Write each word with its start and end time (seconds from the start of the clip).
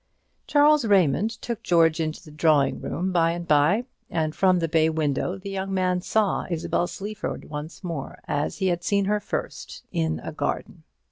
Charles 0.47 0.83
Raymond 0.83 1.29
took 1.43 1.61
George 1.61 1.99
into 1.99 2.23
the 2.23 2.31
drawing 2.31 2.81
room 2.81 3.11
by 3.11 3.33
and 3.33 3.47
by, 3.47 3.85
and 4.09 4.33
from 4.33 4.57
the 4.57 4.67
bay 4.67 4.89
window 4.89 5.37
the 5.37 5.51
young 5.51 5.71
man 5.75 6.01
saw 6.01 6.47
Isabel 6.49 6.87
Sleaford 6.87 7.45
once 7.45 7.83
more, 7.83 8.17
as 8.27 8.57
he 8.57 8.69
had 8.69 8.83
seen 8.83 9.05
her 9.05 9.19
first, 9.19 9.83
in 9.91 10.19
a 10.23 10.31
garden. 10.31 10.81